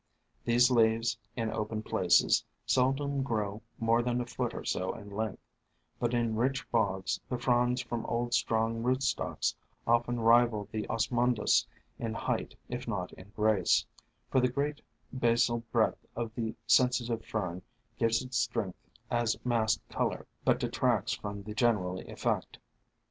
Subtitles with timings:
[0.45, 5.43] These leaves, in open places, seldom grow more than a foot or so in length,
[5.99, 9.53] but in rich bogs the fronds from old strong rootstocks
[9.85, 11.67] often rival the Osmundas
[11.99, 13.85] in height if not in grace,
[14.31, 14.81] for the great
[15.15, 17.61] basal breadth of the Sensitive Fern
[17.99, 18.79] gives it strength
[19.11, 22.57] as massed color, but detracts from the general effect.